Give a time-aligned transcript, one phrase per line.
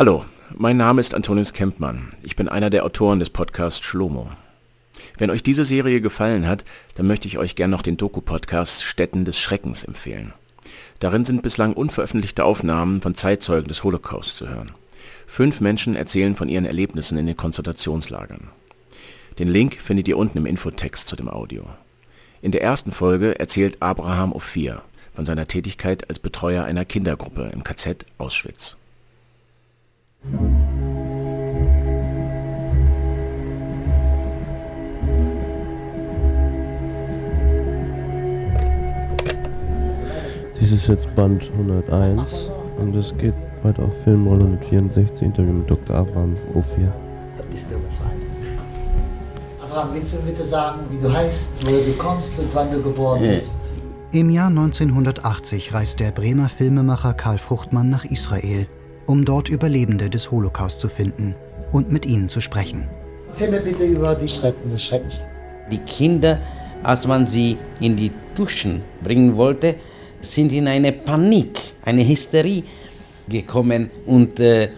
[0.00, 0.24] Hallo,
[0.56, 2.08] mein Name ist Antonius Kempmann.
[2.22, 4.30] Ich bin einer der Autoren des Podcasts Schlomo.
[5.18, 9.26] Wenn euch diese Serie gefallen hat, dann möchte ich euch gern noch den Doku-Podcast Städten
[9.26, 10.32] des Schreckens empfehlen.
[11.00, 14.70] Darin sind bislang unveröffentlichte Aufnahmen von Zeitzeugen des Holocaust zu hören.
[15.26, 18.48] Fünf Menschen erzählen von ihren Erlebnissen in den Konzentrationslagern.
[19.38, 21.66] Den Link findet ihr unten im Infotext zu dem Audio.
[22.40, 24.80] In der ersten Folge erzählt Abraham Ophir
[25.12, 28.78] von seiner Tätigkeit als Betreuer einer Kindergruppe im KZ Auschwitz.
[40.60, 45.96] Dies ist jetzt Band 101 und es geht weiter auf Filmrolle 164, Interview mit Dr.
[45.96, 46.92] Abraham Ophir.
[49.62, 53.20] Abraham, willst du bitte sagen, wie du heißt, wo du kommst und wann du geboren
[53.20, 53.70] bist?
[54.12, 58.66] Im Jahr 1980 reist der Bremer Filmemacher Karl Fruchtmann nach Israel,
[59.10, 61.34] um dort Überlebende des Holocaust zu finden
[61.72, 62.88] und mit ihnen zu sprechen.
[63.26, 65.28] Erzähl mir bitte über die Stätten des Schreckens.
[65.68, 66.38] Die Kinder,
[66.84, 69.74] als man sie in die Duschen bringen wollte,
[70.20, 72.62] sind in eine Panik, eine Hysterie
[73.28, 74.68] gekommen und äh, äh,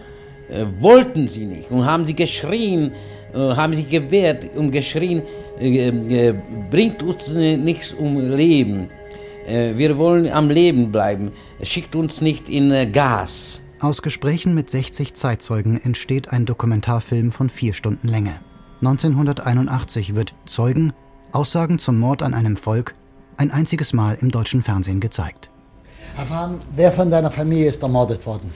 [0.79, 2.91] wollten sie nicht und haben sie geschrien,
[3.35, 5.21] äh, haben sich gewehrt und geschrien,
[5.59, 6.33] äh, äh,
[6.71, 8.89] bringt uns nichts um Leben.
[9.45, 13.61] Wir wollen am Leben bleiben, schickt uns nicht in Gas.
[13.83, 18.39] Aus Gesprächen mit 60 Zeitzeugen entsteht ein Dokumentarfilm von vier Stunden Länge.
[18.79, 20.93] 1981 wird Zeugen,
[21.33, 22.95] Aussagen zum Mord an einem Volk,
[23.35, 25.49] ein einziges Mal im deutschen Fernsehen gezeigt.
[26.15, 28.53] Abraham, wer von deiner Familie ist ermordet worden?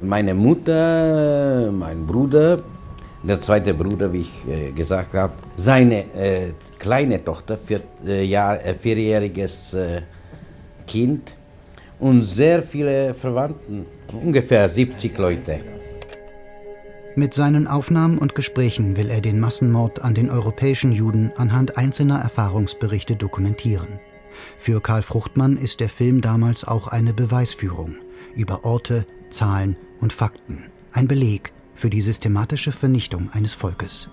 [0.00, 2.62] Meine Mutter, mein Bruder,
[3.24, 8.64] der zweite Bruder, wie ich äh, gesagt habe, seine äh, kleine Tochter, vier, äh, Jahr,
[8.64, 10.02] äh, vierjähriges äh,
[10.86, 11.39] Kind
[12.00, 15.60] und sehr viele Verwandten, ungefähr 70 Leute.
[17.16, 22.18] Mit seinen Aufnahmen und Gesprächen will er den Massenmord an den europäischen Juden anhand einzelner
[22.20, 24.00] Erfahrungsberichte dokumentieren.
[24.58, 27.96] Für Karl Fruchtmann ist der Film damals auch eine Beweisführung
[28.34, 34.08] über Orte, Zahlen und Fakten, ein Beleg für die systematische Vernichtung eines Volkes.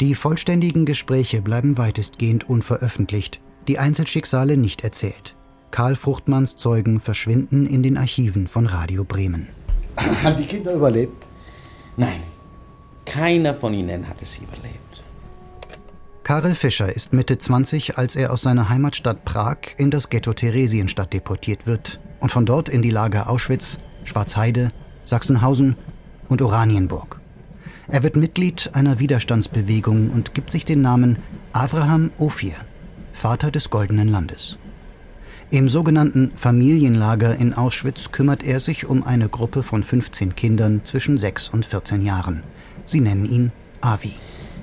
[0.00, 5.36] Die vollständigen Gespräche bleiben weitestgehend unveröffentlicht, die Einzelschicksale nicht erzählt.
[5.74, 9.48] Karl Fruchtmanns Zeugen verschwinden in den Archiven von Radio Bremen.
[10.22, 11.26] Haben die Kinder überlebt?
[11.96, 12.20] Nein,
[13.04, 15.02] keiner von ihnen hat es überlebt.
[16.22, 21.12] Karel Fischer ist Mitte 20, als er aus seiner Heimatstadt Prag in das Ghetto Theresienstadt
[21.12, 24.70] deportiert wird und von dort in die Lager Auschwitz, Schwarzheide,
[25.04, 25.74] Sachsenhausen
[26.28, 27.18] und Oranienburg.
[27.88, 31.18] Er wird Mitglied einer Widerstandsbewegung und gibt sich den Namen
[31.52, 32.54] Avraham Ophir,
[33.12, 34.56] Vater des Goldenen Landes.
[35.54, 41.16] Im sogenannten Familienlager in Auschwitz kümmert er sich um eine Gruppe von 15 Kindern zwischen
[41.16, 42.42] 6 und 14 Jahren.
[42.86, 44.14] Sie nennen ihn Avi.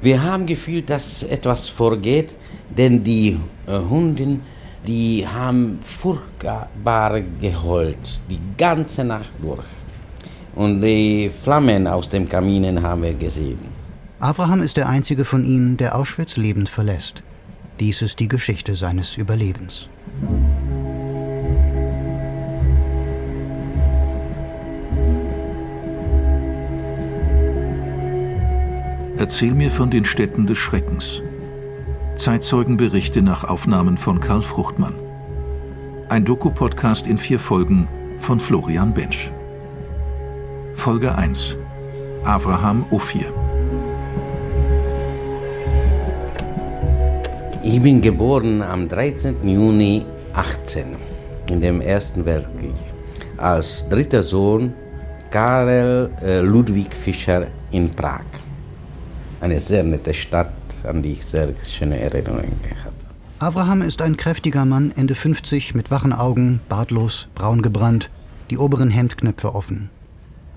[0.01, 2.35] Wir haben gefühlt, dass etwas vorgeht,
[2.77, 3.37] denn die
[3.67, 4.41] äh, Hunden,
[4.85, 9.63] die haben furchtbar geheult, die ganze Nacht durch.
[10.55, 13.61] Und die Flammen aus den Kaminen haben wir gesehen.
[14.19, 17.23] Abraham ist der einzige von ihnen, der Auschwitz lebend verlässt.
[17.79, 19.87] Dies ist die Geschichte seines Überlebens.
[29.21, 31.21] Erzähl mir von den Städten des Schreckens.
[32.15, 34.95] Zeitzeugenberichte nach Aufnahmen von Karl Fruchtmann.
[36.09, 37.87] Ein Doku-Podcast in vier Folgen
[38.17, 39.31] von Florian Bensch.
[40.73, 41.55] Folge 1.
[42.23, 43.31] Abraham Ophir.
[47.63, 49.47] Ich bin geboren am 13.
[49.47, 50.03] Juni
[50.33, 50.95] 18
[51.51, 52.73] in dem Ersten Weltkrieg
[53.37, 54.73] als dritter Sohn
[55.29, 58.40] Karel äh, Ludwig Fischer in Prag.
[59.41, 60.53] Eine sehr nette Stadt,
[60.83, 62.95] an die ich sehr schöne Erinnerungen habe.
[63.39, 68.11] Abraham ist ein kräftiger Mann, Ende 50, mit wachen Augen, bartlos, braun gebrannt,
[68.51, 69.89] die oberen Hemdknöpfe offen.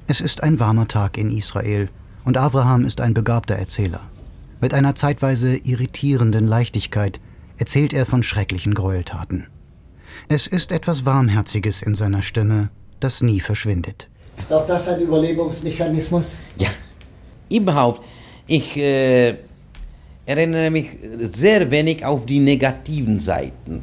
[0.07, 1.89] Es ist ein warmer Tag in Israel
[2.27, 4.03] und Abraham ist ein begabter Erzähler.
[4.61, 7.21] Mit einer zeitweise irritierenden Leichtigkeit
[7.57, 9.47] erzählt er von schrecklichen Gräueltaten.
[10.29, 12.69] Es ist etwas Warmherziges in seiner Stimme,
[13.01, 14.11] das nie verschwindet.
[14.37, 16.43] Ist auch das ein Überlebensmechanismus?
[16.59, 16.69] Ja,
[17.51, 18.05] überhaupt.
[18.47, 19.39] Ich äh,
[20.27, 23.83] erinnere mich sehr wenig auf die negativen Seiten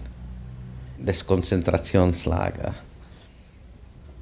[0.99, 2.75] des Konzentrationslagers.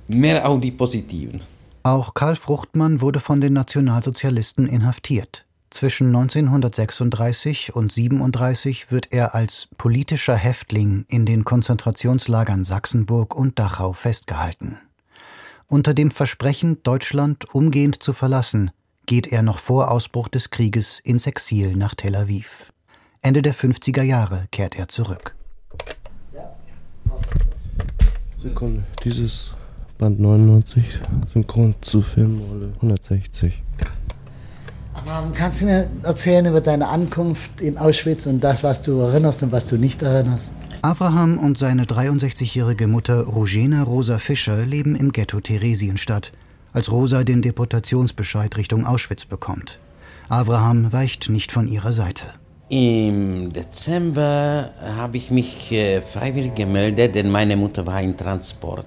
[0.07, 1.41] Mehr auf die positiven.
[1.83, 5.45] Auch Karl Fruchtmann wurde von den Nationalsozialisten inhaftiert.
[5.69, 13.93] Zwischen 1936 und 1937 wird er als politischer Häftling in den Konzentrationslagern Sachsenburg und Dachau
[13.93, 14.79] festgehalten.
[15.67, 18.71] Unter dem Versprechen, Deutschland umgehend zu verlassen,
[19.09, 22.71] geht er noch vor Ausbruch des Krieges ins Exil nach Tel Aviv.
[23.23, 25.35] Ende der 50er Jahre kehrt er zurück.
[28.39, 29.51] Sekunde, dieses
[29.97, 30.83] Band 99,
[31.33, 33.63] synchron zu Filmrolle 160.
[34.93, 39.41] Aber kannst du mir erzählen über deine Ankunft in Auschwitz und das, was du erinnerst
[39.41, 40.53] und was du nicht erinnerst?
[40.83, 46.31] Abraham und seine 63-jährige Mutter Rogena Rosa Fischer leben im Ghetto Theresienstadt,
[46.73, 49.79] als Rosa den Deportationsbescheid Richtung Auschwitz bekommt.
[50.29, 52.25] Abraham weicht nicht von ihrer Seite.
[52.69, 58.85] Im Dezember habe ich mich äh, freiwillig gemeldet, denn meine Mutter war in Transport.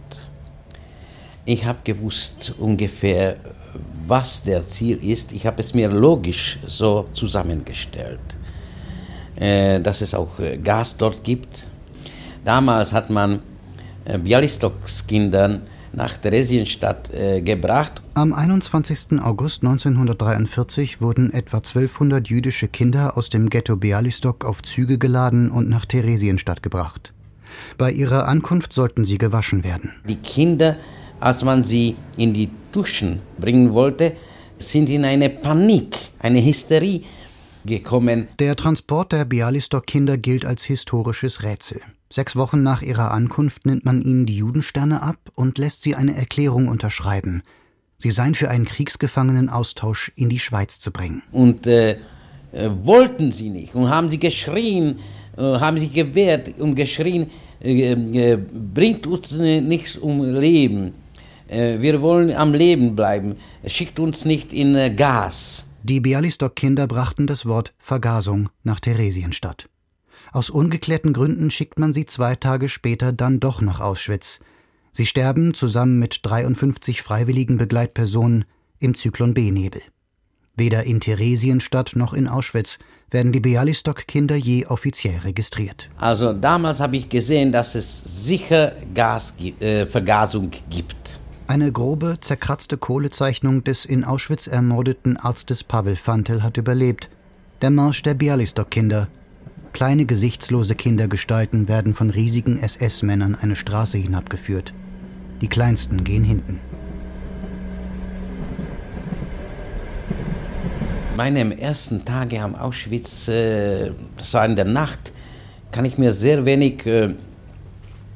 [1.44, 3.38] Ich habe gewusst ungefähr,
[4.06, 5.32] was der Ziel ist.
[5.32, 8.20] Ich habe es mir logisch so zusammengestellt,
[9.34, 11.66] äh, dass es auch äh, Gas dort gibt.
[12.44, 13.40] Damals hat man
[14.04, 15.62] Bialystoks Kindern
[15.92, 18.02] nach Theresienstadt äh, gebracht.
[18.14, 19.20] Am 21.
[19.22, 25.68] August 1943 wurden etwa 1200 jüdische Kinder aus dem Ghetto Bialystok auf Züge geladen und
[25.68, 27.12] nach Theresienstadt gebracht.
[27.78, 29.92] Bei ihrer Ankunft sollten sie gewaschen werden.
[30.08, 30.76] Die Kinder,
[31.20, 34.12] als man sie in die Duschen bringen wollte,
[34.58, 37.02] sind in eine Panik, eine Hysterie
[37.64, 38.28] gekommen.
[38.38, 41.80] Der Transport der Bialystok-Kinder gilt als historisches Rätsel.
[42.10, 46.14] Sechs Wochen nach ihrer Ankunft nimmt man ihnen die Judensterne ab und lässt sie eine
[46.14, 47.42] Erklärung unterschreiben.
[47.96, 51.22] Sie seien für einen Kriegsgefangenenaustausch in die Schweiz zu bringen.
[51.30, 51.92] Und äh,
[52.52, 54.98] äh, wollten sie nicht und haben sie geschrien,
[55.38, 57.30] äh, haben sich gewehrt und geschrien,
[57.62, 60.92] äh, äh, bringt uns nichts um Leben.
[61.48, 63.36] Äh, wir wollen am Leben bleiben.
[63.66, 65.66] Schickt uns nicht in Gas.
[65.84, 69.68] Die Bialystok-Kinder brachten das Wort Vergasung nach Theresienstadt.
[70.30, 74.38] Aus ungeklärten Gründen schickt man sie zwei Tage später dann doch nach Auschwitz.
[74.92, 78.44] Sie sterben zusammen mit 53 freiwilligen Begleitpersonen
[78.78, 79.82] im Zyklon B-Nebel.
[80.54, 82.78] Weder in Theresienstadt noch in Auschwitz
[83.10, 85.90] werden die Bialystok-Kinder je offiziell registriert.
[85.98, 91.18] Also damals habe ich gesehen, dass es sicher Gasvergasung äh, gibt.
[91.46, 97.10] Eine grobe, zerkratzte Kohlezeichnung des in Auschwitz ermordeten Arztes Pavel Fantel hat überlebt.
[97.60, 99.08] Der Marsch der Bialystok-Kinder
[99.72, 104.74] Kleine gesichtslose Kindergestalten werden von riesigen SS-Männern eine Straße hinabgeführt.
[105.40, 106.60] Die kleinsten gehen hinten.
[111.16, 115.12] Meine ersten Tage am Auschwitz, äh, das war in der Nacht,
[115.70, 117.14] kann ich mir sehr wenig äh,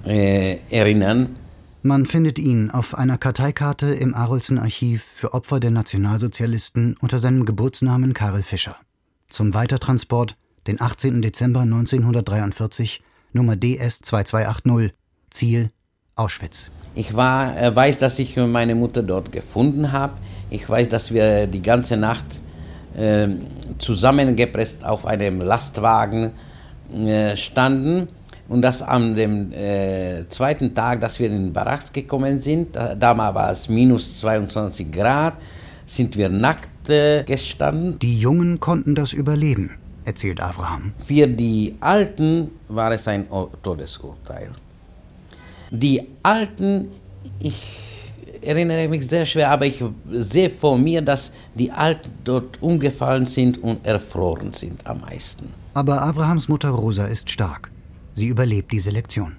[0.05, 1.37] äh, erinnern.
[1.87, 7.45] Man findet ihn auf einer Karteikarte im Arolsen Archiv für Opfer der Nationalsozialisten unter seinem
[7.45, 8.75] Geburtsnamen Karel Fischer.
[9.29, 10.37] Zum Weitertransport
[10.67, 11.23] den 18.
[11.23, 13.03] Dezember 1943,
[13.33, 14.95] Nummer DS 2280,
[15.31, 15.71] Ziel
[16.17, 16.73] Auschwitz.
[16.97, 20.15] Ich war, äh, weiß, dass ich meine Mutter dort gefunden habe.
[20.51, 22.27] Ich weiß, dass wir die ganze Nacht
[22.97, 23.29] äh,
[23.79, 26.33] zusammengepresst auf einem Lastwagen
[26.93, 28.09] äh, standen
[28.49, 32.95] und dass an dem äh, zweiten Tag, dass wir in den Baracks gekommen sind, da,
[32.95, 35.35] damals war es minus 22 Grad,
[35.85, 37.99] sind wir nackt äh, gestanden.
[37.99, 39.71] Die Jungen konnten das überleben
[40.07, 40.93] erzählt Abraham.
[41.05, 43.27] Für die Alten war es ein
[43.63, 44.51] Todesurteil.
[45.71, 46.89] Die Alten,
[47.41, 49.83] ich erinnere mich sehr schwer, aber ich
[50.13, 55.53] sehe vor mir, dass die Alten dort umgefallen sind und erfroren sind am meisten.
[55.75, 57.71] Aber Abrahams Mutter Rosa ist stark.
[58.17, 59.37] Sie überlebt die Selektion.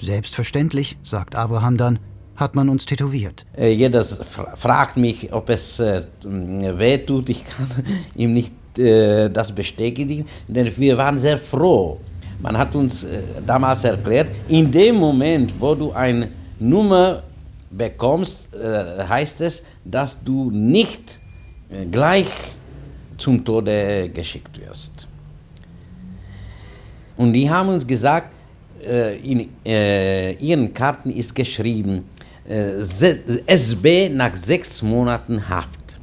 [0.00, 1.98] Selbstverständlich, sagt Abraham dann,
[2.36, 3.44] hat man uns tätowiert.
[3.56, 7.28] Äh, jeder fragt mich, ob es äh, weh tut.
[7.28, 7.66] Ich kann
[8.14, 11.98] ihm nicht äh, das bestätigen, denn wir waren sehr froh.
[12.40, 16.28] Man hat uns äh, damals erklärt, in dem Moment, wo du eine
[16.60, 17.24] Nummer
[17.70, 21.18] bekommst, äh, heißt es, dass du nicht
[21.70, 22.28] äh, gleich
[23.16, 24.97] zum Tode geschickt wirst.
[27.18, 28.32] Und die haben uns gesagt,
[28.82, 32.04] äh, in äh, ihren Karten ist geschrieben,
[33.46, 35.98] SB nach sechs Monaten Haft.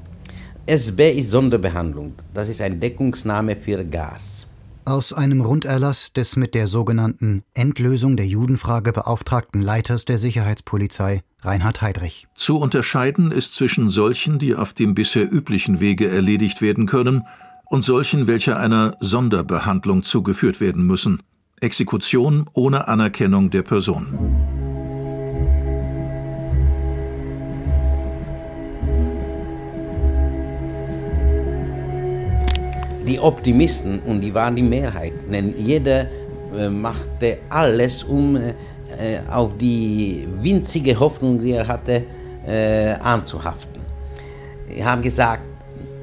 [0.67, 2.13] SB ist Sonderbehandlung.
[2.35, 4.45] Das ist ein Deckungsname für Gas.
[4.87, 11.81] Aus einem Runderlass des mit der sogenannten Endlösung der Judenfrage beauftragten Leiters der Sicherheitspolizei, Reinhard
[11.81, 12.27] Heydrich.
[12.35, 17.23] Zu unterscheiden ist zwischen solchen, die auf dem bisher üblichen Wege erledigt werden können,
[17.65, 21.21] und solchen, welche einer Sonderbehandlung zugeführt werden müssen.
[21.61, 24.45] Exekution ohne Anerkennung der Person.
[33.05, 36.07] die Optimisten, und die waren die Mehrheit, denn jeder
[36.57, 38.53] äh, machte alles, um äh,
[39.29, 42.03] auf die winzige Hoffnung, die er hatte,
[42.47, 43.81] äh, anzuhaften.
[44.67, 45.43] Wir haben gesagt,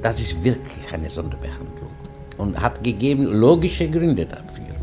[0.03, 1.91] das ist wirklich eine Sonderbehandlung
[2.37, 4.75] und hat gegeben logische Gründe dafür.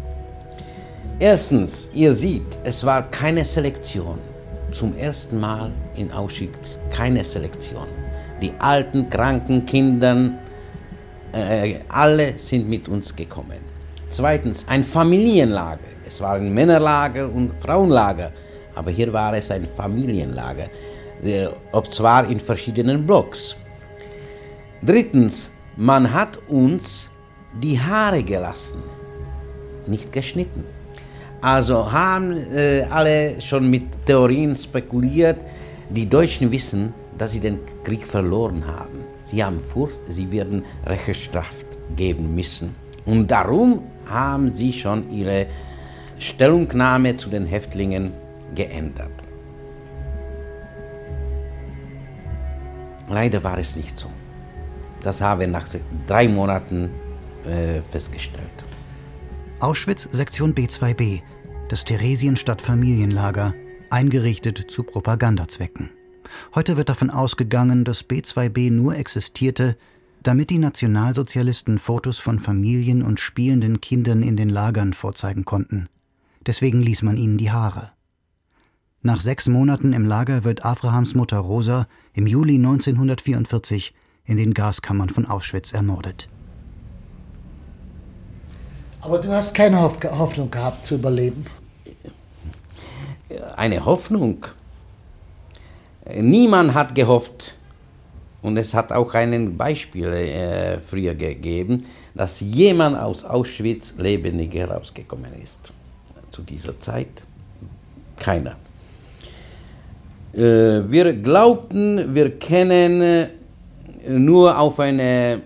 [1.20, 4.20] Erstens, ihr seht, es war keine Selektion.
[4.72, 7.88] Zum ersten Mal in Auschwitz keine Selektion.
[8.42, 10.32] Die alten, kranken Kinder,
[11.34, 13.60] äh, alle sind mit uns gekommen.
[14.10, 15.80] Zweitens, ein Familienlager.
[16.06, 18.32] Es war ein Männerlager und Frauenlager,
[18.74, 20.70] aber hier war es ein Familienlager,
[21.24, 23.58] äh, ob zwar in verschiedenen Blocks.
[24.82, 27.10] Drittens, man hat uns
[27.62, 28.82] die Haare gelassen,
[29.88, 30.64] nicht geschnitten.
[31.42, 35.38] Also haben äh, alle schon mit Theorien spekuliert,
[35.90, 39.00] die Deutschen wissen, dass sie den Krieg verloren haben.
[39.24, 42.76] Sie haben Furcht, sie werden Rechenschaft geben müssen.
[43.06, 45.48] Und darum haben sie schon ihre
[46.20, 48.12] Stellungnahme zu den Häftlingen
[48.56, 49.12] geändert.
[53.10, 54.10] Leider war es nicht so.
[55.02, 55.68] Das haben wir nach
[56.08, 56.90] drei Monaten
[57.46, 58.66] äh, festgestellt.
[59.60, 61.22] Auschwitz Sektion B2b,
[61.70, 63.54] das Theresienstadt Familienlager,
[63.90, 65.90] eingerichtet zu Propagandazwecken.
[66.54, 69.78] Heute wird davon ausgegangen, dass B2b nur existierte,
[70.22, 75.88] damit die Nationalsozialisten Fotos von Familien und spielenden Kindern in den Lagern vorzeigen konnten.
[76.46, 77.92] Deswegen ließ man ihnen die Haare.
[79.02, 83.94] Nach sechs Monaten im Lager wird Abrahams Mutter Rosa im Juli 1944
[84.30, 86.30] in den Gaskammern von Auschwitz ermordet.
[89.02, 91.46] Aber du hast keine Hoffnung gehabt zu überleben.
[93.56, 94.46] Eine Hoffnung?
[96.14, 97.56] Niemand hat gehofft,
[98.44, 105.34] und es hat auch ein Beispiel äh, früher gegeben, dass jemand aus Auschwitz lebendig herausgekommen
[105.42, 105.74] ist.
[106.30, 107.24] Zu dieser Zeit
[108.18, 108.56] keiner.
[110.34, 110.40] Äh,
[110.90, 113.28] wir glaubten, wir können äh,
[114.08, 115.42] nur auf eine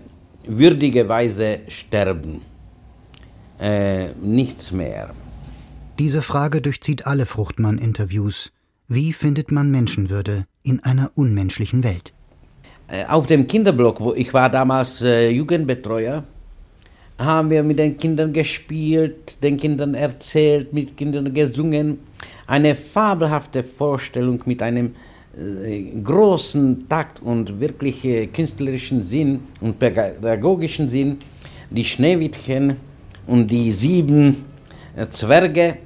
[0.46, 2.42] würdige Weise sterben.
[3.58, 5.10] Äh, nichts mehr.
[5.98, 8.52] Diese Frage durchzieht alle Fruchtmann-Interviews.
[8.88, 12.12] Wie findet man Menschenwürde in einer unmenschlichen Welt?
[12.88, 16.24] Äh, auf dem Kinderblock, wo ich war damals äh, Jugendbetreuer,
[17.18, 22.00] haben wir mit den Kindern gespielt, den Kindern erzählt, mit Kindern gesungen.
[22.46, 24.94] Eine fabelhafte Vorstellung mit einem
[26.02, 31.18] großen Takt und wirklich äh, künstlerischen Sinn und pädagogischen Sinn.
[31.70, 32.76] Die Schneewittchen
[33.26, 34.44] und die sieben
[34.96, 35.78] äh, Zwerge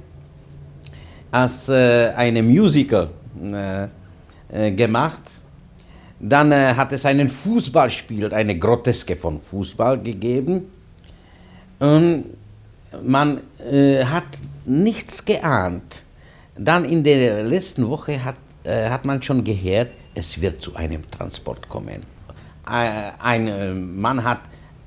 [1.31, 3.09] als äh, eine Musical
[4.51, 5.23] äh, gemacht
[6.19, 10.69] dann äh, hat es einen Fußballspiel, eine Groteske von Fußball gegeben.
[11.79, 12.25] Und
[13.03, 13.41] man
[13.71, 14.25] äh, hat
[14.65, 16.03] nichts geahnt.
[16.57, 21.09] Dann in der letzten Woche hat, äh, hat man schon gehört, es wird zu einem
[21.09, 22.01] Transport kommen.
[22.67, 24.41] Äh, ein äh, Mann hat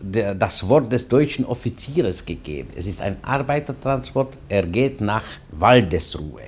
[0.05, 2.71] das Wort des deutschen Offiziers gegeben.
[2.75, 6.43] Es ist ein Arbeitertransport, er geht nach Waldesruhe.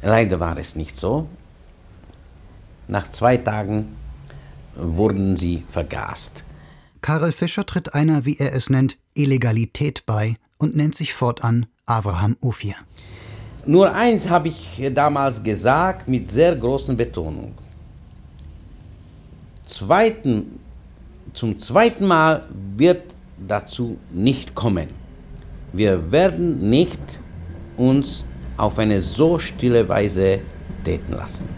[0.00, 1.28] Leider war es nicht so.
[2.88, 3.96] Nach zwei Tagen
[4.76, 6.44] wurden sie vergast.
[7.02, 12.36] Karel Fischer tritt einer, wie er es nennt, Illegalität bei und nennt sich fortan Abraham
[12.40, 12.74] Ophir.
[13.66, 17.52] Nur eins habe ich damals gesagt mit sehr großer Betonung.
[19.66, 20.60] Zweiten,
[21.32, 22.44] zum zweiten Mal
[22.76, 23.02] wird
[23.48, 24.88] dazu nicht kommen.
[25.72, 27.00] Wir werden nicht
[27.76, 28.24] uns
[28.56, 30.38] auf eine so stille Weise
[30.84, 31.48] täten lassen.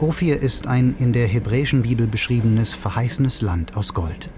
[0.00, 4.28] Ophir ist ein in der hebräischen Bibel beschriebenes verheißenes Land aus Gold.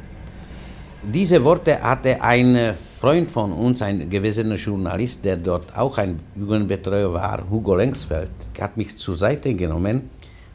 [1.05, 7.13] Diese Worte hatte ein Freund von uns, ein gewisser Journalist, der dort auch ein Jugendbetreuer
[7.13, 8.31] war, Hugo Lengsfeld,
[8.61, 10.11] hat mich zur Seite genommen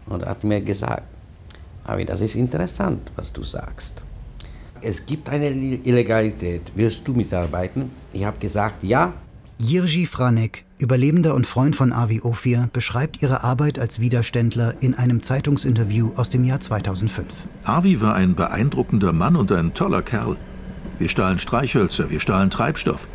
[0.05, 1.03] und hat mir gesagt,
[1.83, 4.03] Avi, das ist interessant, was du sagst.
[4.79, 7.91] Es gibt eine Illegalität, willst du mitarbeiten?
[8.13, 9.11] Ich habe gesagt, ja.
[9.59, 15.23] Jirji Franek Überlebender und Freund von Avi Ophir beschreibt ihre Arbeit als Widerständler in einem
[15.23, 17.47] Zeitungsinterview aus dem Jahr 2005.
[17.63, 20.37] Avi war ein beeindruckender Mann und ein toller Kerl.
[20.99, 23.07] Wir stahlen Streichhölzer, wir stahlen Treibstoff.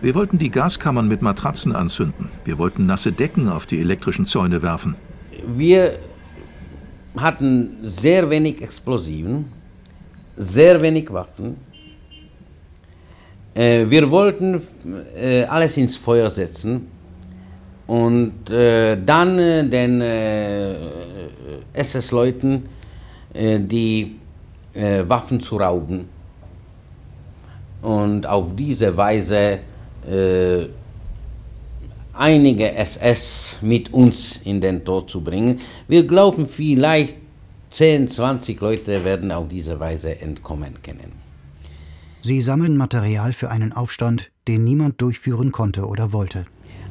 [0.00, 2.28] Wir wollten die Gaskammern mit Matratzen anzünden.
[2.44, 4.94] Wir wollten nasse Decken auf die elektrischen Zäune werfen.
[5.44, 5.98] Wir
[7.16, 9.46] hatten sehr wenig Explosiven,
[10.36, 11.56] sehr wenig Waffen,
[13.54, 14.62] wir wollten
[15.16, 16.88] äh, alles ins Feuer setzen
[17.86, 20.76] und äh, dann äh, den äh,
[21.72, 22.68] SS-Leuten
[23.34, 24.16] äh, die
[24.72, 26.08] Waffen zu rauben.
[27.82, 29.60] und auf diese Weise
[30.08, 30.66] äh,
[32.12, 35.60] einige SS mit uns in den Tod zu bringen.
[35.88, 37.16] Wir glauben, vielleicht
[37.70, 41.19] 10, 20 Leute werden auf diese Weise entkommen können.
[42.22, 46.44] Sie sammeln Material für einen Aufstand, den niemand durchführen konnte oder wollte.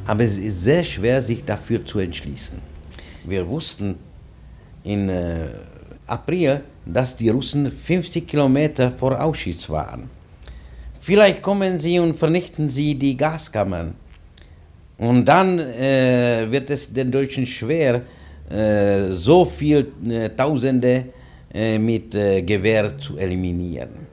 [0.07, 2.57] Aber es ist sehr schwer, sich dafür zu entschließen.
[3.25, 3.95] Wir wussten
[4.83, 5.50] in äh,
[6.07, 10.09] April, dass die Russen 50 Kilometer vor Auschwitz waren.
[11.00, 13.93] Vielleicht kommen sie und vernichten sie die Gaskammern.
[14.98, 18.01] Und dann äh, wird es den Deutschen schwer,
[18.50, 21.05] äh, so viele äh, Tausende
[21.53, 24.09] äh, mit äh, Gewehr zu eliminieren.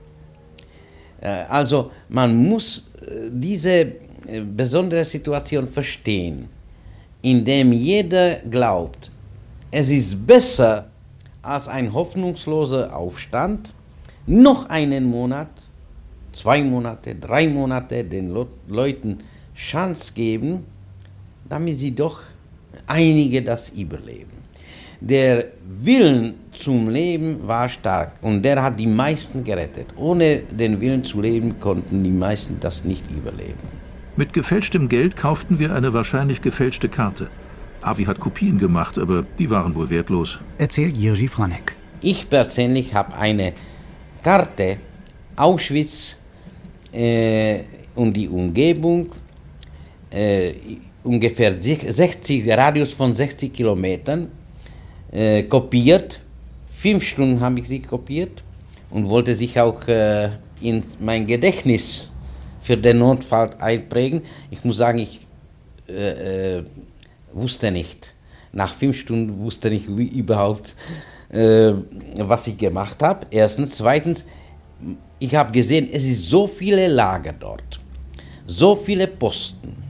[1.21, 2.89] Äh, also man muss
[3.29, 3.93] diese
[4.55, 6.49] besondere Situation verstehen,
[7.21, 9.11] indem jeder glaubt,
[9.71, 10.87] es ist besser
[11.41, 13.73] als ein hoffnungsloser Aufstand,
[14.25, 15.49] noch einen Monat,
[16.33, 18.35] zwei Monate, drei Monate den
[18.67, 19.19] Leuten
[19.55, 20.65] Chance geben,
[21.47, 22.19] damit sie doch
[22.85, 24.36] einige das überleben.
[24.99, 25.45] Der
[25.83, 29.87] Willen zum Leben war stark und der hat die meisten gerettet.
[29.95, 33.77] Ohne den Willen zu leben konnten die meisten das nicht überleben.
[34.15, 37.29] Mit gefälschtem Geld kauften wir eine wahrscheinlich gefälschte Karte.
[37.81, 40.39] Avi hat Kopien gemacht, aber die waren wohl wertlos.
[40.57, 41.75] Erzählt Jiří Franek.
[42.01, 43.53] Ich persönlich habe eine
[44.23, 44.77] Karte
[45.35, 46.17] Auschwitz
[46.91, 47.59] äh,
[47.93, 49.11] und die Umgebung
[50.09, 50.53] äh,
[51.03, 54.29] ungefähr 60 Radius von 60 Kilometern
[55.11, 56.19] äh, kopiert.
[56.75, 58.43] Fünf Stunden habe ich sie kopiert
[58.89, 60.29] und wollte sich auch äh,
[60.61, 62.09] in mein Gedächtnis
[62.61, 64.21] für den Notfall einprägen.
[64.51, 65.21] Ich muss sagen, ich
[65.87, 66.63] äh, äh
[67.33, 68.13] wusste nicht.
[68.53, 70.75] Nach fünf Stunden wusste ich überhaupt,
[71.29, 71.73] äh,
[72.17, 73.27] was ich gemacht habe.
[73.29, 73.75] Erstens.
[73.77, 74.25] Zweitens,
[75.19, 77.79] ich habe gesehen, es ist so viele Lager dort,
[78.47, 79.87] so viele Posten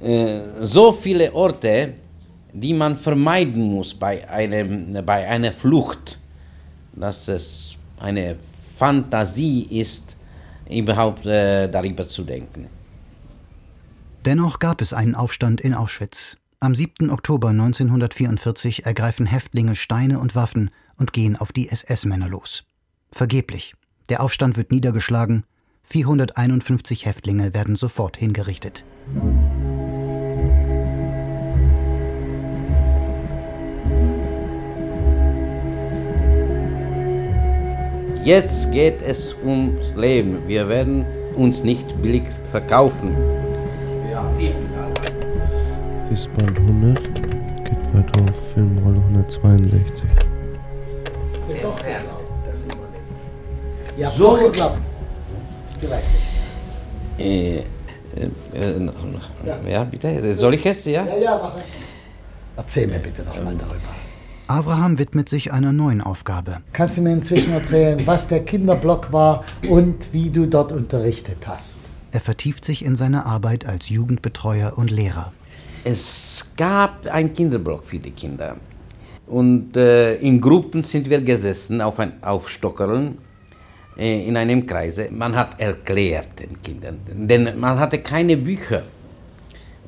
[0.00, 1.94] äh, so viele Orte,
[2.60, 6.18] die man vermeiden muss bei, einem, bei einer Flucht,
[6.94, 8.36] dass es eine
[8.76, 10.16] Fantasie ist,
[10.70, 12.68] überhaupt äh, darüber zu denken.
[14.24, 16.38] Dennoch gab es einen Aufstand in Auschwitz.
[16.58, 17.10] Am 7.
[17.10, 22.64] Oktober 1944 ergreifen Häftlinge Steine und Waffen und gehen auf die SS-Männer los.
[23.12, 23.74] Vergeblich.
[24.08, 25.44] Der Aufstand wird niedergeschlagen.
[25.84, 28.84] 451 Häftlinge werden sofort hingerichtet.
[38.26, 40.42] Jetzt geht es ums Leben.
[40.48, 43.16] Wir werden uns nicht billig verkaufen.
[46.10, 50.08] Dies Band 100 geht weiter auf Filmrolle 162.
[51.62, 52.82] Doch das ist immer
[53.96, 54.80] Ja, so geglaubt.
[55.80, 57.24] Du weißt nicht.
[57.24, 57.64] Äh, äh,
[58.54, 58.90] äh,
[59.46, 59.70] ja.
[59.70, 59.84] ja.
[59.84, 60.34] bitte.
[60.34, 60.84] Soll ich es?
[60.86, 61.52] Ja, ja, ja mach
[62.56, 63.95] Erzähl mir bitte noch mal darüber.
[64.48, 66.58] Abraham widmet sich einer neuen Aufgabe.
[66.72, 71.78] Kannst du mir inzwischen erzählen, was der Kinderblock war und wie du dort unterrichtet hast?
[72.12, 75.32] Er vertieft sich in seine Arbeit als Jugendbetreuer und Lehrer.
[75.82, 78.56] Es gab einen Kinderblock für die Kinder.
[79.26, 83.18] Und äh, in Gruppen sind wir gesessen auf, ein, auf Stockerln
[83.98, 85.08] äh, in einem Kreise.
[85.10, 88.84] Man hat erklärt den Kindern, denn man hatte keine Bücher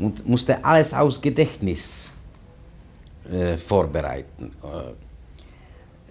[0.01, 2.08] und musste alles aus Gedächtnis
[3.31, 4.53] äh, vorbereiten.
[4.62, 4.93] Äh,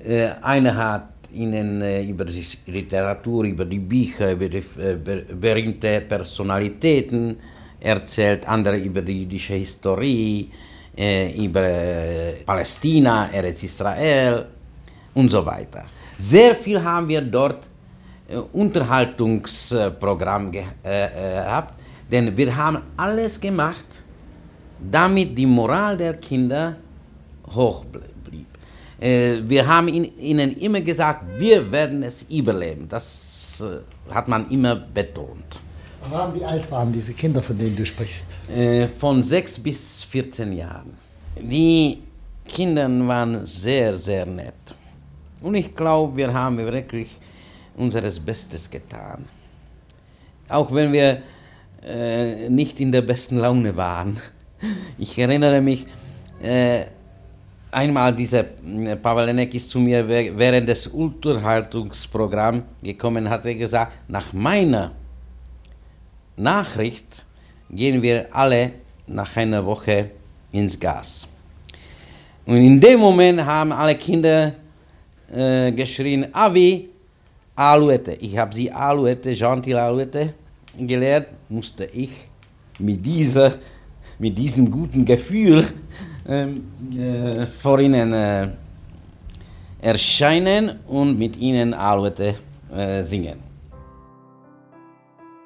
[0.03, 6.01] äh, einer hat ihnen äh, über die Literatur, über die Bücher, über die äh, berühmte
[6.01, 7.37] Personalitäten
[7.79, 10.51] erzählt, andere über die jüdische Historie,
[11.37, 11.61] über
[12.43, 14.47] Palästina, Eretz Israel
[15.13, 15.83] und so weiter.
[16.17, 17.67] Sehr viel haben wir dort
[18.51, 21.75] Unterhaltungsprogramm gehabt,
[22.11, 24.01] denn wir haben alles gemacht,
[24.91, 26.77] damit die Moral der Kinder
[27.53, 27.85] hoch
[28.23, 28.47] blieb.
[28.99, 32.87] Äh, wir haben ihnen immer gesagt, wir werden es überleben.
[32.89, 35.59] Das äh, hat man immer betont.
[36.33, 38.37] wie alt waren diese Kinder, von denen du sprichst?
[38.49, 40.97] Äh, von sechs bis 14 Jahren.
[41.39, 42.01] Die
[42.47, 44.75] Kinder waren sehr, sehr nett.
[45.41, 47.09] Und ich glaube, wir haben wirklich
[47.75, 49.25] unseres Bestes getan.
[50.49, 51.21] Auch wenn wir
[51.85, 54.19] äh, nicht in der besten Laune waren.
[54.97, 55.85] Ich erinnere mich,
[56.41, 56.85] äh,
[57.71, 64.33] einmal dieser äh, Pavlenek ist zu mir während des Unterhaltungsprogramms gekommen, hat er gesagt, nach
[64.33, 64.91] meiner
[66.35, 67.25] Nachricht
[67.69, 68.71] gehen wir alle
[69.07, 70.11] nach einer Woche
[70.51, 71.27] ins Gas.
[72.45, 74.53] Und in dem Moment haben alle Kinder
[75.31, 76.89] äh, geschrien, Avi,
[77.55, 78.13] Alouette.
[78.21, 80.33] Ich habe sie Alouette, Gentil Alouette
[80.77, 82.11] gelehrt, musste ich
[82.79, 83.55] mit, dieser,
[84.19, 85.65] mit diesem guten Gefühl
[86.27, 88.49] äh, vor ihnen äh,
[89.81, 92.35] erscheinen und mit ihnen Alouette
[92.71, 93.39] äh, singen.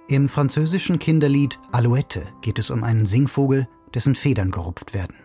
[0.10, 5.16] Im französischen Kinderlied Alouette geht es um einen Singvogel, dessen Federn gerupft werden.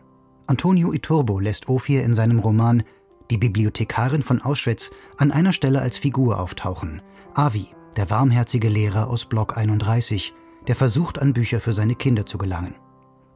[0.46, 2.84] Antonio Iturbo lässt Ophir in seinem Roman
[3.30, 7.02] Die Bibliothekarin von Auschwitz an einer Stelle als Figur auftauchen.
[7.34, 7.66] Avi,
[7.96, 10.32] der warmherzige Lehrer aus Block 31,
[10.68, 12.76] der versucht, an Bücher für seine Kinder zu gelangen.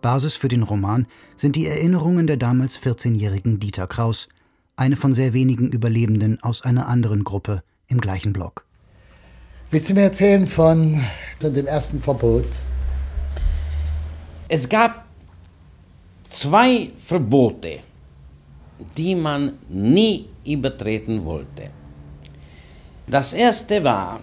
[0.01, 4.29] Basis für den Roman sind die Erinnerungen der damals 14-jährigen Dieter Kraus,
[4.77, 8.65] eine von sehr wenigen Überlebenden aus einer anderen Gruppe im gleichen Block.
[9.71, 11.01] Willst du mir erzählen von
[11.43, 12.49] dem ersten Verbot?
[14.49, 15.05] Es gab
[16.29, 17.81] zwei Verbote,
[18.97, 21.71] die man nie übertreten wollte.
[23.07, 24.21] Das erste war,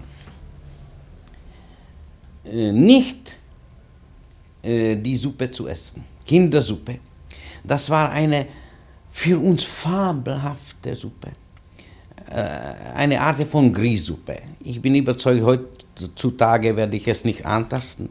[2.44, 3.37] äh, nicht
[4.98, 7.00] die Suppe zu essen, Kindersuppe.
[7.64, 8.46] Das war eine
[9.12, 11.32] für uns fabelhafte Suppe.
[12.30, 14.38] Äh, eine Art von Grießsuppe.
[14.62, 18.10] Ich bin überzeugt, heutzutage werde ich es nicht antasten.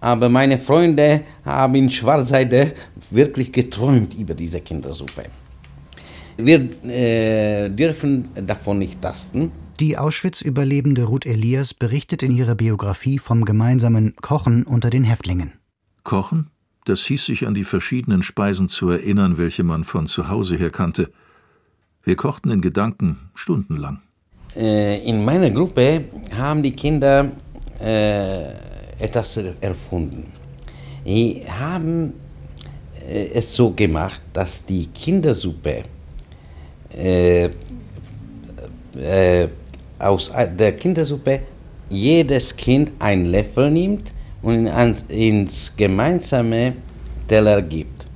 [0.00, 2.72] Aber meine Freunde haben in Schwarzseide
[3.10, 5.24] wirklich geträumt über diese Kindersuppe.
[6.36, 9.50] Wir äh, dürfen davon nicht tasten.
[9.80, 15.52] Die Auschwitz-Überlebende Ruth Elias berichtet in ihrer Biografie vom gemeinsamen Kochen unter den Häftlingen.
[16.02, 16.50] Kochen?
[16.84, 20.70] Das hieß sich an die verschiedenen Speisen zu erinnern, welche man von zu Hause her
[20.70, 21.12] kannte.
[22.02, 24.00] Wir kochten in Gedanken stundenlang.
[24.56, 27.30] Äh, in meiner Gruppe haben die Kinder
[27.80, 28.54] äh,
[28.98, 30.32] etwas erfunden.
[31.06, 32.14] Die haben
[33.08, 35.84] äh, es so gemacht, dass die Kindersuppe
[36.90, 37.50] äh,
[38.96, 39.48] äh,
[39.98, 41.40] aus der Kindersuppe
[41.88, 44.66] jedes Kind einen Löffel nimmt und
[45.08, 46.74] ins gemeinsame
[47.26, 48.06] Teller gibt.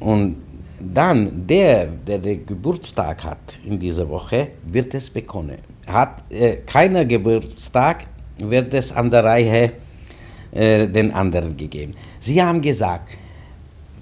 [0.00, 0.36] Und
[0.80, 5.58] dann der, der den Geburtstag hat in dieser Woche, wird es bekommen.
[5.86, 8.04] Hat äh, keiner Geburtstag,
[8.38, 9.72] wird es an der Reihe
[10.52, 11.94] äh, den anderen gegeben.
[12.20, 13.08] Sie haben gesagt,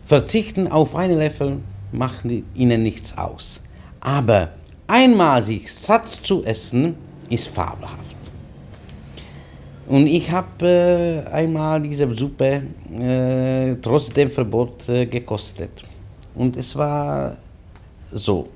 [0.04, 1.58] verzichten auf einen Löffel
[1.92, 3.62] macht ihnen nichts aus.
[4.00, 4.50] Aber
[4.86, 6.94] einmal sich satt zu essen,
[7.30, 8.16] ist fabelhaft.
[9.86, 12.62] Und ich habe äh, einmal diese Suppe
[12.98, 15.84] äh, trotz dem Verbot äh, gekostet.
[16.34, 17.36] Und es war
[18.12, 18.48] so.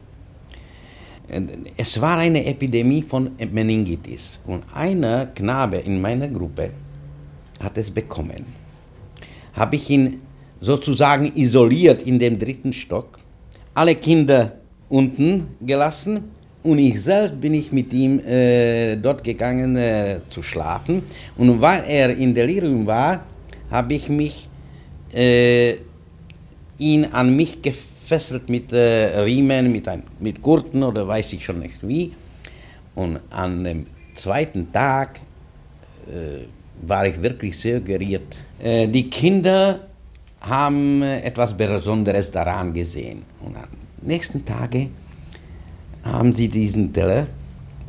[1.76, 4.40] Es war eine Epidemie von Meningitis.
[4.46, 6.70] Und einer Knabe in meiner Gruppe
[7.60, 8.44] hat es bekommen.
[9.52, 10.20] Habe ich ihn
[10.60, 13.18] sozusagen isoliert in dem dritten Stock,
[13.74, 14.59] alle Kinder
[14.90, 16.24] unten gelassen
[16.62, 21.02] und ich selbst bin ich mit ihm äh, dort gegangen äh, zu schlafen.
[21.38, 23.24] Und weil er in Delirium war,
[23.70, 24.48] habe ich mich
[25.14, 25.76] äh,
[26.78, 31.60] ihn an mich gefesselt mit äh, Riemen, mit, ein, mit Gurten oder weiß ich schon
[31.60, 32.10] nicht wie.
[32.94, 35.20] Und an dem zweiten Tag
[36.08, 36.44] äh,
[36.86, 38.38] war ich wirklich sehr gerührt.
[38.62, 39.80] Äh, die Kinder
[40.40, 43.22] haben etwas Besonderes daran gesehen.
[43.42, 43.56] Und
[44.02, 44.90] nächsten Tage
[46.02, 47.26] haben sie diesen Teller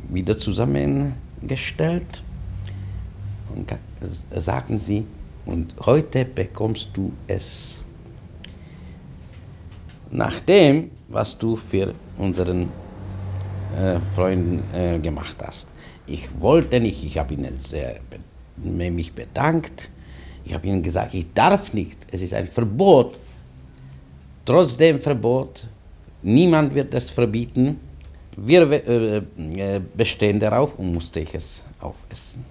[0.08, 2.22] wieder zusammengestellt
[3.54, 3.74] und
[4.36, 5.06] sagten sie,
[5.44, 7.84] und heute bekommst du es.
[10.10, 12.68] Nach dem, was du für unseren
[13.76, 15.68] äh, Freunden äh, gemacht hast.
[16.06, 18.00] Ich wollte nicht, ich habe ihnen sehr
[18.56, 19.88] mich bedankt.
[20.44, 23.16] Ich habe ihnen gesagt, ich darf nicht, es ist ein Verbot.
[24.44, 25.68] Trotz dem Verbot,
[26.22, 27.80] niemand wird es verbieten.
[28.36, 32.44] Wir äh, äh, bestehen darauf und musste ich es aufessen.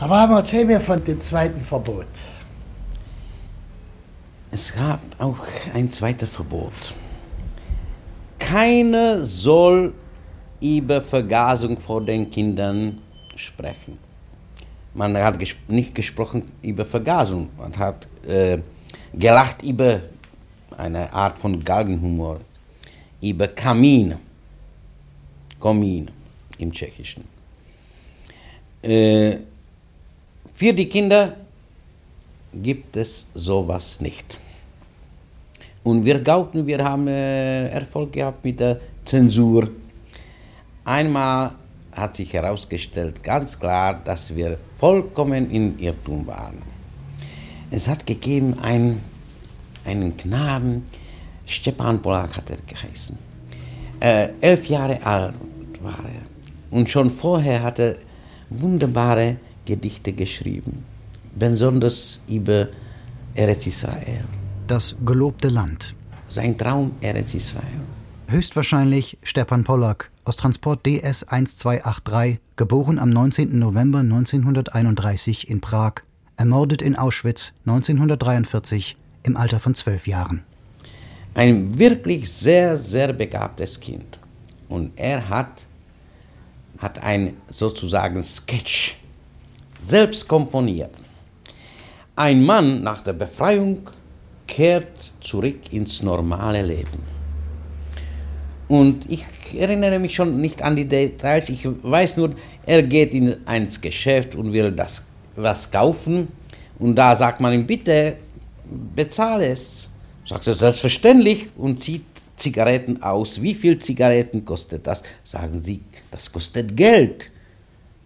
[0.00, 2.06] Aber erzähl mir von dem zweiten Verbot.
[4.50, 5.38] Es gab auch
[5.72, 6.72] ein zweites Verbot.
[8.38, 9.92] Keiner soll
[10.60, 12.98] über Vergasung vor den Kindern
[13.36, 13.98] sprechen.
[14.94, 18.58] Man hat ges nicht gesprochen über Vergasung, man hat äh,
[19.18, 20.00] gelacht über
[20.76, 22.40] eine Art von Galgenhumor,
[23.20, 24.16] über Kamin,
[25.58, 26.10] Komin
[26.58, 27.24] im Tschechischen.
[28.82, 29.38] Äh,
[30.54, 31.36] für die Kinder
[32.52, 34.38] gibt es sowas nicht.
[35.82, 39.68] Und wir glaubten, wir haben äh, Erfolg gehabt mit der Zensur.
[40.84, 41.52] Einmal
[41.92, 46.62] hat sich herausgestellt, ganz klar, dass wir vollkommen in Irrtum waren.
[47.70, 49.00] Es hat gegeben einen,
[49.84, 50.82] einen Knaben,
[51.46, 53.16] Stepan Polak hat er geheißen.
[54.00, 55.34] Äh, elf Jahre alt
[55.82, 56.22] war er.
[56.70, 57.96] Und schon vorher hat er
[58.50, 60.84] wunderbare Gedichte geschrieben,
[61.34, 62.68] besonders über
[63.34, 64.24] Eretz Israel.
[64.66, 65.94] Das gelobte Land.
[66.28, 67.80] Sein Traum Eretz Israel.
[68.28, 73.58] Höchstwahrscheinlich Stepan Pollack aus Transport DS 1283, geboren am 19.
[73.58, 76.02] November 1931 in Prag,
[76.36, 80.42] ermordet in Auschwitz 1943 im Alter von zwölf Jahren.
[81.34, 84.18] Ein wirklich sehr, sehr begabtes Kind.
[84.68, 85.62] Und er hat,
[86.78, 88.96] hat ein sozusagen Sketch
[89.80, 90.94] selbst komponiert.
[92.16, 93.90] Ein Mann nach der Befreiung
[94.46, 97.14] kehrt zurück ins normale Leben.
[98.68, 99.24] Und ich
[99.56, 102.30] erinnere mich schon nicht an die Details, ich weiß nur,
[102.64, 105.02] er geht in ein Geschäft und will das
[105.36, 106.28] was kaufen
[106.78, 108.16] und da sagt man ihm, bitte
[108.94, 109.88] bezahle es.
[110.26, 112.04] Sagt er selbstverständlich und zieht
[112.36, 113.40] Zigaretten aus.
[113.40, 115.02] Wie viel Zigaretten kostet das?
[115.22, 117.30] Sagen sie, das kostet Geld.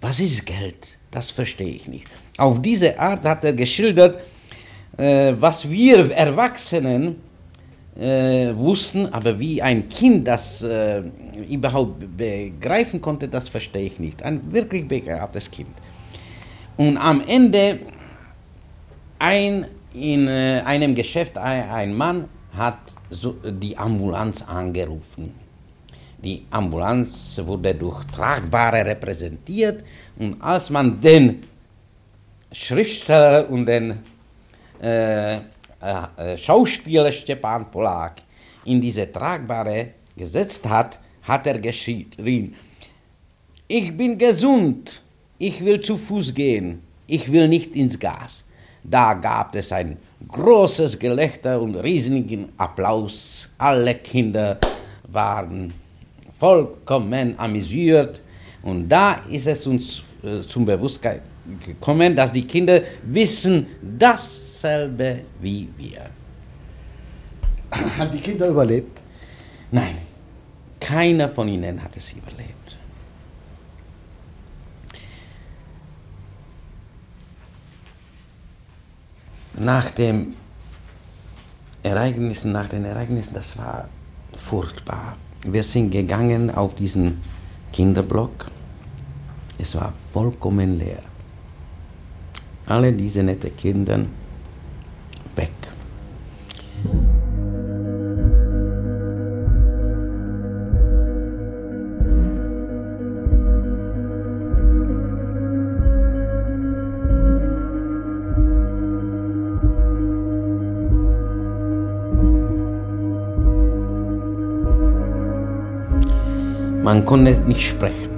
[0.01, 0.99] Was ist Geld?
[1.11, 2.07] Das verstehe ich nicht.
[2.37, 4.19] Auf diese Art hat er geschildert,
[4.97, 7.17] äh, was wir Erwachsenen
[7.99, 11.03] äh, wussten, aber wie ein Kind das äh,
[11.49, 14.23] überhaupt begreifen konnte, das verstehe ich nicht.
[14.23, 15.71] Ein wirklich begabtes Kind.
[16.79, 17.81] Und am Ende
[19.19, 22.79] ein, in äh, einem Geschäft ein, Mann hat
[23.45, 25.35] die Ambulanz angerufen.
[26.19, 29.85] Die Ambulanz wurde durch Tragbare repräsentiert
[30.21, 31.43] und als man den
[32.53, 33.99] Schriftsteller und den
[34.81, 38.23] äh, äh, Schauspieler Stepan Polak
[38.65, 42.55] in diese Tragbare gesetzt hat, hat er geschrien,
[43.67, 45.03] ich bin gesund,
[45.39, 48.45] ich will zu Fuß gehen, ich will nicht ins Gas.
[48.83, 49.97] Da gab es ein
[50.27, 53.49] großes Gelächter und riesigen Applaus.
[53.59, 54.59] Alle Kinder
[55.09, 55.73] waren
[56.39, 58.23] vollkommen amüsiert.
[58.63, 61.21] Und da ist es uns äh, zum Bewusstsein
[61.65, 63.67] gekommen, dass die Kinder wissen
[63.99, 66.11] dasselbe wie wir.
[67.71, 69.01] Haben die Kinder überlebt?
[69.71, 69.97] Nein,
[70.81, 72.68] keiner von ihnen hat es überlebt.
[79.59, 80.35] Nach den
[81.83, 83.89] Ereignissen, nach den Ereignissen, das war
[84.37, 85.17] furchtbar.
[85.47, 87.21] Wir sind gegangen auf diesen
[87.73, 88.51] Kinderblock.
[89.59, 91.03] Es war vollkommen leer
[92.69, 94.05] alle diese netten Kinder
[95.35, 95.51] weg.
[116.83, 118.09] Man konnte nicht sprechen,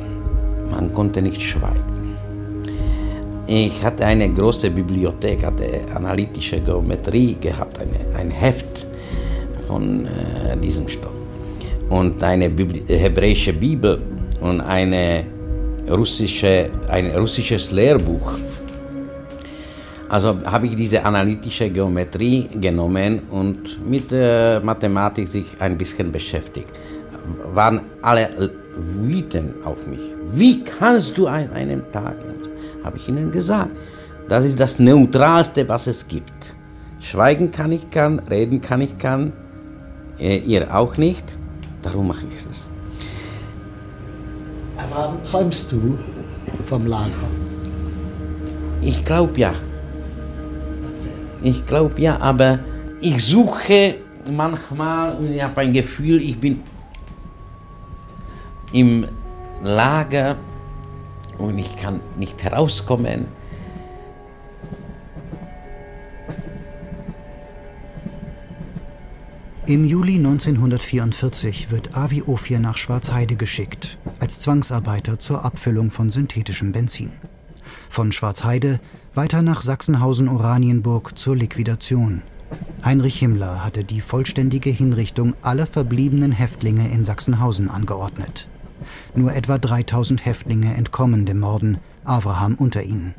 [0.71, 2.17] man konnte nicht schweigen.
[3.47, 8.87] Ich hatte eine große Bibliothek, hatte analytische Geometrie gehabt, eine, ein Heft
[9.67, 11.11] von äh, diesem Stoff
[11.89, 14.01] und eine Bibli hebräische Bibel
[14.41, 15.25] und eine
[15.91, 18.39] russische, ein russisches Lehrbuch.
[20.09, 26.69] Also habe ich diese analytische Geometrie genommen und mit äh, Mathematik sich ein bisschen beschäftigt.
[27.55, 30.15] Waren alle wütend auf mich.
[30.33, 32.17] Wie kannst du an einem Tag
[32.85, 33.71] habe ich Ihnen gesagt.
[34.29, 36.55] Das ist das Neutralste, was es gibt.
[37.01, 39.33] Schweigen kann ich kann, reden kann ich kann,
[40.19, 41.25] äh, ihr auch nicht.
[41.83, 42.71] Darum mache ich es.
[44.91, 45.99] Warum träumst du
[46.67, 47.11] vom Lager?
[48.83, 49.55] Ich glaube ja.
[51.43, 52.59] Ich glaube ja, aber
[53.01, 53.97] ich suche
[54.31, 56.61] manchmal und ich habe ein Gefühl, ich bin
[58.73, 59.07] im
[59.63, 60.37] Lager
[61.39, 63.27] und ich kann nicht herauskommen.
[69.67, 76.73] Im Juli 1944 wird Avi Ophir nach Schwarzheide geschickt, als Zwangsarbeiter zur Abfüllung von synthetischem
[76.73, 77.13] Benzin.
[77.89, 78.81] Von Schwarzheide
[79.15, 82.23] weiter nach Sachsenhausen-Oranienburg zur Liquidation.
[82.85, 88.49] Heinrich Himmler hatte die vollständige Hinrichtung aller verbliebenen Häftlinge in Sachsenhausen angeordnet.
[89.15, 93.15] Nur etwa 3000 Häftlinge entkommen dem Morden, Abraham unter ihnen.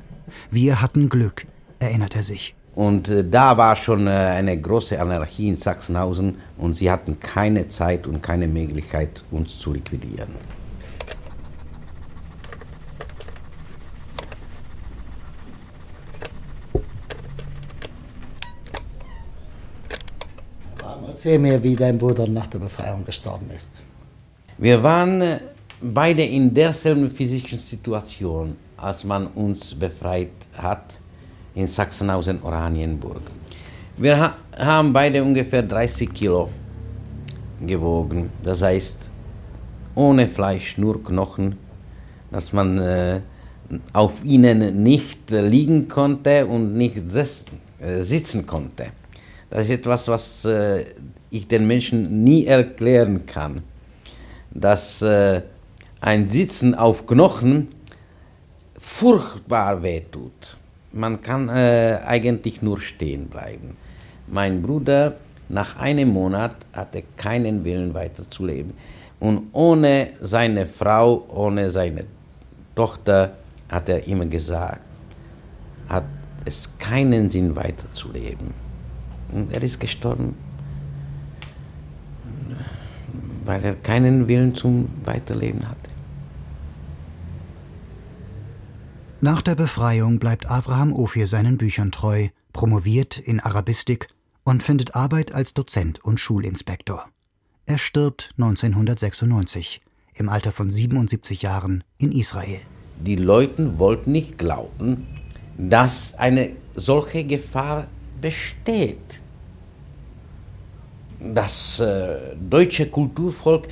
[0.50, 1.46] Wir hatten Glück,
[1.80, 2.56] erinnert er sich.
[2.74, 7.68] Und äh, da war schon äh, eine große Anarchie in Sachsenhausen und sie hatten keine
[7.68, 10.30] Zeit und keine Möglichkeit, uns zu liquidieren.
[21.22, 23.84] Erzähl mir, wie dein Bruder nach der Befreiung gestorben ist.
[24.58, 25.40] Wir waren äh,
[25.82, 31.00] beide in derselben physischen Situation, als man uns befreit hat
[31.56, 33.22] in Sachsenhausen-Oranienburg.
[33.98, 36.50] Wir ha haben beide ungefähr 30 Kilo
[37.66, 39.10] gewogen, das heißt
[39.96, 41.58] ohne Fleisch, nur Knochen,
[42.32, 43.22] dass man äh,
[43.94, 48.88] auf ihnen nicht liegen konnte und nicht äh, sitzen konnte.
[49.50, 50.86] Das ist etwas, was äh,
[51.30, 53.64] ich den Menschen nie erklären kann,
[54.52, 55.42] dass äh,
[56.02, 57.70] ein Sitzen auf Knochen
[58.78, 60.58] furchtbar wehtut.
[60.92, 63.78] Man kann äh, eigentlich nur stehen bleiben.
[64.28, 65.16] Mein Bruder
[65.48, 68.74] nach einem Monat hatte keinen Willen weiterzuleben.
[69.20, 72.06] Und ohne seine Frau, ohne seine
[72.76, 73.38] Tochter,
[73.70, 74.82] hat er immer gesagt,
[75.88, 76.06] hat
[76.46, 78.54] es keinen Sinn weiterzuleben.
[79.32, 80.36] Und er ist gestorben,
[83.46, 85.81] weil er keinen Willen zum Weiterleben hatte.
[89.24, 94.08] Nach der Befreiung bleibt Abraham Ophir seinen Büchern treu, promoviert in Arabistik
[94.44, 97.08] und findet Arbeit als Dozent und Schulinspektor.
[97.68, 99.80] Er stirbt 1996
[100.16, 102.62] im Alter von 77 Jahren in Israel.
[103.00, 105.06] Die Leute wollten nicht glauben,
[105.56, 107.86] dass eine solche Gefahr
[108.20, 109.22] besteht.
[111.20, 113.68] Das äh, deutsche Kulturvolk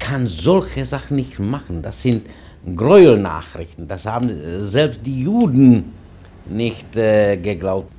[0.00, 1.82] kann solche Sachen nicht machen.
[1.82, 2.26] Das sind
[2.74, 3.86] Gräuelnachrichten.
[3.86, 5.92] Das haben äh, selbst die Juden
[6.46, 7.92] nicht äh, geglaubt.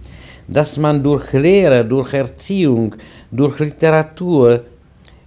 [0.48, 2.96] Dass man durch Lehre, durch Erziehung,
[3.32, 4.64] durch Literatur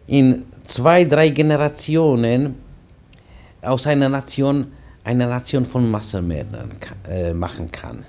[0.06, 2.54] in zwei, drei Generationen
[3.62, 4.66] aus einer Nation
[5.04, 6.70] eine Nation von Massenmännern
[7.08, 8.04] äh, machen kann.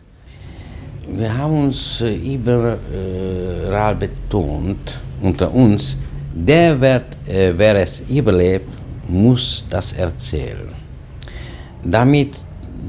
[1.07, 5.97] Wir haben uns äh, überall betont, unter uns,
[6.33, 8.67] der, wird, äh, wer es überlebt,
[9.07, 10.78] muss das erzählen
[11.83, 12.33] damit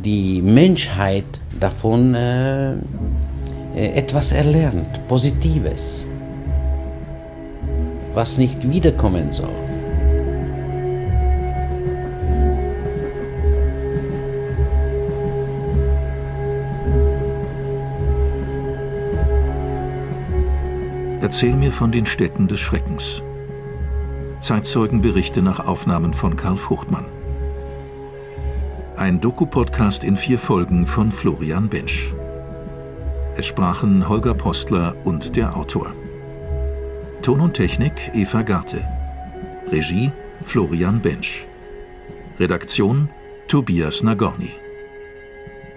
[0.05, 1.25] die Menschheit
[1.59, 2.75] davon äh,
[3.75, 6.05] etwas erlernt, Positives,
[8.15, 9.49] was nicht wiederkommen soll.
[21.21, 23.23] Erzähl mir von den Städten des Schreckens.
[24.41, 27.20] Zeitzeugenberichte nach Aufnahmen von Karl Fruchtmann.
[29.01, 32.13] Ein Doku-Podcast in vier Folgen von Florian Bensch.
[33.35, 35.95] Es sprachen Holger Postler und der Autor.
[37.23, 38.87] Ton und Technik Eva Garte.
[39.69, 40.13] Regie
[40.45, 41.47] Florian Bensch.
[42.39, 43.09] Redaktion
[43.49, 44.51] Tobias Nagorny.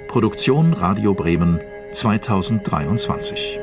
[0.09, 1.61] Produktion Radio Bremen
[1.93, 3.57] 2023.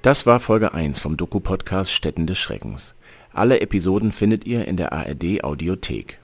[0.00, 2.95] Das war Folge 1 vom Doku-Podcast Städten des Schreckens.
[3.36, 6.18] Alle Episoden findet ihr in der ARD Audiothek.